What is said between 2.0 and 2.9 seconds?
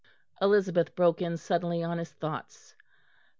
thoughts.